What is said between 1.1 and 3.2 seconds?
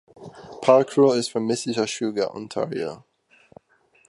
is from Mississauga, Ontario.